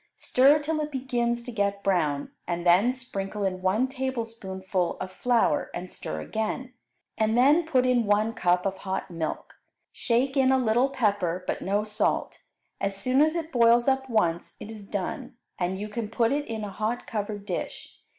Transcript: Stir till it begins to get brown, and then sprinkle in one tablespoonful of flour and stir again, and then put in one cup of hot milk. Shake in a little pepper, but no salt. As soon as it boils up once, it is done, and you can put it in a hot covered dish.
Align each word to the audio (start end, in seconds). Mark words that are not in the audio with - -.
Stir 0.17 0.57
till 0.57 0.81
it 0.81 0.91
begins 0.91 1.43
to 1.43 1.51
get 1.51 1.83
brown, 1.83 2.31
and 2.47 2.65
then 2.65 2.91
sprinkle 2.91 3.43
in 3.43 3.61
one 3.61 3.87
tablespoonful 3.87 4.97
of 4.99 5.11
flour 5.11 5.69
and 5.75 5.91
stir 5.91 6.21
again, 6.21 6.73
and 7.19 7.37
then 7.37 7.67
put 7.67 7.85
in 7.85 8.07
one 8.07 8.33
cup 8.33 8.65
of 8.65 8.77
hot 8.77 9.11
milk. 9.11 9.59
Shake 9.91 10.35
in 10.35 10.51
a 10.51 10.57
little 10.57 10.89
pepper, 10.89 11.43
but 11.45 11.61
no 11.61 11.83
salt. 11.83 12.41
As 12.79 12.97
soon 12.97 13.21
as 13.21 13.35
it 13.35 13.51
boils 13.51 13.87
up 13.87 14.09
once, 14.09 14.55
it 14.59 14.71
is 14.71 14.87
done, 14.87 15.35
and 15.59 15.79
you 15.79 15.87
can 15.87 16.09
put 16.09 16.31
it 16.31 16.47
in 16.47 16.63
a 16.63 16.71
hot 16.71 17.05
covered 17.05 17.45
dish. 17.45 17.99